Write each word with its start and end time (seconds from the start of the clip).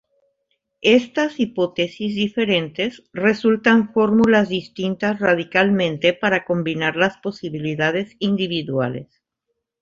Estas 0.95 1.39
hipótesis 1.39 2.15
diferentes 2.15 3.03
resultan 3.13 3.93
fórmulas 3.93 4.49
distintas 4.49 5.19
radicalmente 5.19 6.11
para 6.11 6.43
combinar 6.43 6.95
las 6.95 7.19
probabilidades 7.19 8.15
individuales. 8.17 9.21